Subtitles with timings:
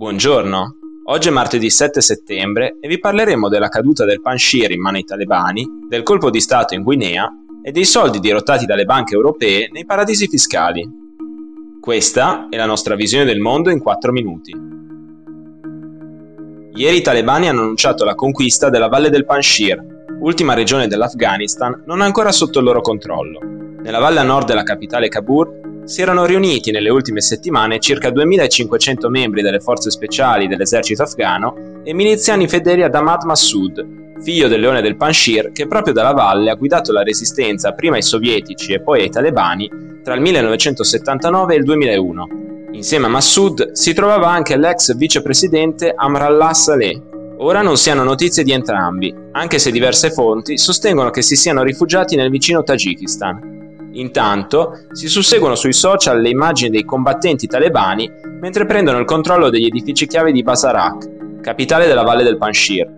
[0.00, 0.76] Buongiorno,
[1.08, 5.04] oggi è martedì 7 settembre e vi parleremo della caduta del Panshir in mano ai
[5.04, 7.30] talebani, del colpo di Stato in Guinea
[7.62, 10.88] e dei soldi dirottati dalle banche europee nei paradisi fiscali.
[11.82, 14.56] Questa è la nostra visione del mondo in 4 minuti.
[16.76, 19.84] Ieri i talebani hanno annunciato la conquista della Valle del Panshir,
[20.20, 23.38] ultima regione dell'Afghanistan non ancora sotto il loro controllo.
[23.82, 29.08] Nella valle a nord della capitale Kabul si erano riuniti nelle ultime settimane circa 2500
[29.08, 34.82] membri delle forze speciali dell'esercito afghano e miliziani fedeli ad Ahmad Massoud, figlio del leone
[34.82, 39.02] del Panshir che proprio dalla valle ha guidato la resistenza prima ai sovietici e poi
[39.02, 39.70] ai talebani
[40.02, 42.28] tra il 1979 e il 2001.
[42.72, 47.02] Insieme a Massoud si trovava anche l'ex vicepresidente Amrallah Saleh.
[47.38, 51.62] Ora non si hanno notizie di entrambi, anche se diverse fonti sostengono che si siano
[51.62, 53.59] rifugiati nel vicino Tagikistan.
[53.92, 59.66] Intanto si susseguono sui social le immagini dei combattenti talebani mentre prendono il controllo degli
[59.66, 62.88] edifici chiave di Basarak, capitale della valle del Panshir.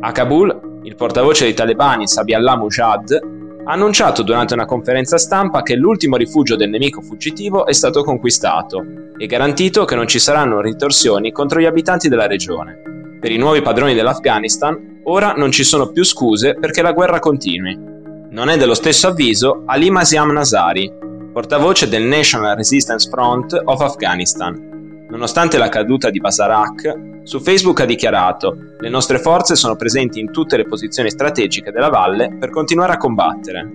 [0.00, 3.18] A Kabul, il portavoce dei talebani Sabiallah Mujad
[3.64, 8.84] ha annunciato durante una conferenza stampa che l'ultimo rifugio del nemico fuggitivo è stato conquistato
[9.16, 13.18] e garantito che non ci saranno ritorsioni contro gli abitanti della regione.
[13.18, 17.95] Per i nuovi padroni dell'Afghanistan, ora non ci sono più scuse perché la guerra continui.
[18.36, 20.92] Non è dello stesso avviso Ali Masiam Nazari,
[21.32, 25.06] portavoce del National Resistance Front of Afghanistan.
[25.08, 30.32] Nonostante la caduta di Basarak, su Facebook ha dichiarato le nostre forze sono presenti in
[30.32, 33.70] tutte le posizioni strategiche della valle per continuare a combattere.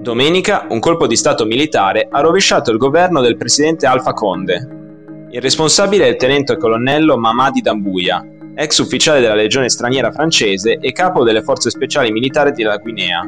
[0.00, 5.28] Domenica un colpo di Stato militare ha rovesciato il governo del presidente Alpha Conde.
[5.30, 8.20] Il responsabile è il tenente colonnello Mamadi Dambuya,
[8.54, 13.22] ex ufficiale della legione straniera francese e capo delle forze speciali militari della Guinea.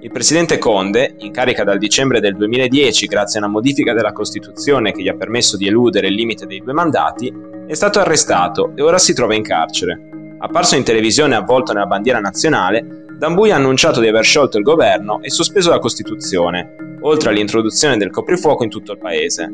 [0.00, 4.92] Il presidente Conde, in carica dal dicembre del 2010 grazie a una modifica della Costituzione
[4.92, 7.32] che gli ha permesso di eludere il limite dei due mandati,
[7.66, 10.36] è stato arrestato e ora si trova in carcere.
[10.38, 15.22] Apparso in televisione avvolto nella bandiera nazionale, Dambui ha annunciato di aver sciolto il governo
[15.22, 19.50] e sospeso la Costituzione, oltre all'introduzione del coprifuoco in tutto il paese.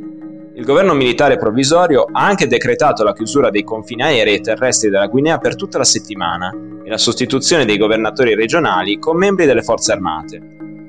[0.60, 5.06] Il governo militare provvisorio ha anche decretato la chiusura dei confini aerei e terrestri della
[5.06, 6.54] Guinea per tutta la settimana
[6.84, 10.38] e la sostituzione dei governatori regionali con membri delle forze armate.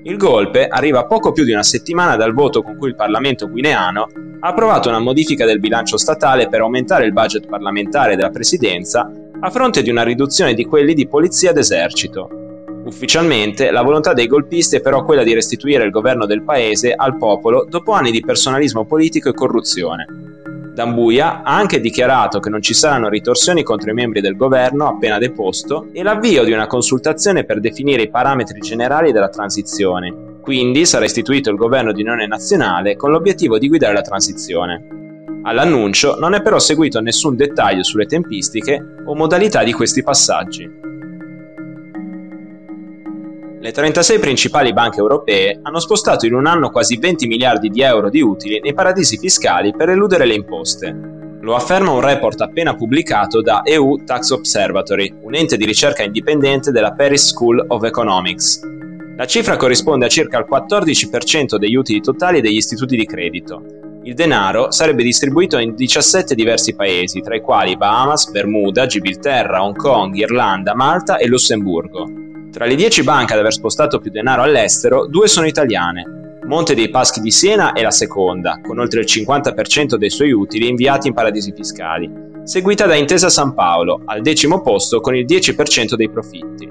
[0.03, 4.09] Il golpe arriva poco più di una settimana dal voto con cui il Parlamento guineano
[4.41, 9.09] ha approvato una modifica del bilancio statale per aumentare il budget parlamentare della presidenza
[9.39, 12.50] a fronte di una riduzione di quelli di polizia ed esercito.
[12.83, 17.17] Ufficialmente, la volontà dei golpisti è però quella di restituire il governo del paese al
[17.17, 20.05] popolo dopo anni di personalismo politico e corruzione.
[20.73, 25.17] Dambuya ha anche dichiarato che non ci saranno ritorsioni contro i membri del governo appena
[25.17, 30.39] deposto e l'avvio di una consultazione per definire i parametri generali della transizione.
[30.41, 34.87] Quindi sarà istituito il governo di unione nazionale con l'obiettivo di guidare la transizione.
[35.43, 40.90] All'annuncio non è però seguito nessun dettaglio sulle tempistiche o modalità di questi passaggi.
[43.61, 48.09] Le 36 principali banche europee hanno spostato in un anno quasi 20 miliardi di euro
[48.09, 51.37] di utili nei paradisi fiscali per eludere le imposte.
[51.41, 56.71] Lo afferma un report appena pubblicato da EU Tax Observatory, un ente di ricerca indipendente
[56.71, 58.61] della Paris School of Economics.
[59.15, 63.63] La cifra corrisponde a circa il 14% degli utili totali degli istituti di credito.
[64.01, 69.75] Il denaro sarebbe distribuito in 17 diversi paesi, tra i quali Bahamas, Bermuda, Gibilterra, Hong
[69.75, 72.20] Kong, Irlanda, Malta e Lussemburgo.
[72.51, 76.39] Tra le 10 banche ad aver spostato più denaro all'estero, due sono italiane.
[76.45, 80.67] Monte dei Paschi di Siena è la seconda, con oltre il 50% dei suoi utili
[80.67, 82.11] inviati in paradisi fiscali,
[82.43, 86.69] seguita da Intesa San Paolo, al decimo posto con il 10% dei profitti.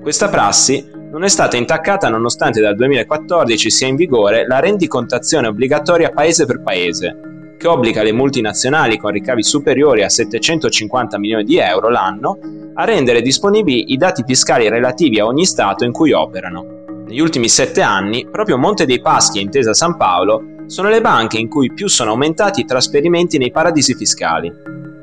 [0.00, 6.10] Questa prassi non è stata intaccata nonostante dal 2014 sia in vigore la rendicontazione obbligatoria
[6.10, 7.27] paese per paese,
[7.58, 12.38] che obbliga le multinazionali con ricavi superiori a 750 milioni di euro l'anno
[12.74, 16.84] a rendere disponibili i dati fiscali relativi a ogni Stato in cui operano.
[17.06, 21.38] Negli ultimi sette anni, proprio Monte dei Paschi e Intesa San Paolo sono le banche
[21.38, 24.52] in cui più sono aumentati i trasferimenti nei paradisi fiscali.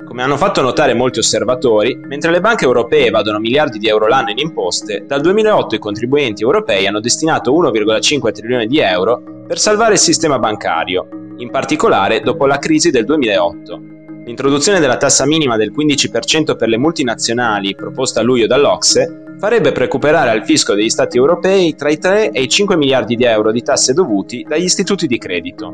[0.08, 4.30] Come hanno fatto notare molti osservatori, mentre le banche europee evadono miliardi di euro l'anno
[4.30, 9.94] in imposte, dal 2008 i contribuenti europei hanno destinato 1,5 trilioni di euro per salvare
[9.94, 13.82] il sistema bancario, in particolare dopo la crisi del 2008.
[14.26, 20.32] L'introduzione della tassa minima del 15% per le multinazionali proposta a luglio dall'Ocse farebbe recuperare
[20.32, 23.62] al fisco degli Stati europei tra i 3 e i 5 miliardi di euro di
[23.62, 25.74] tasse dovuti dagli istituti di credito.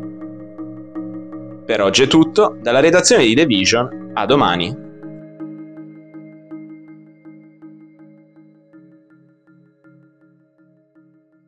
[1.65, 4.90] Per oggi è tutto, dalla redazione di The Vision, a domani.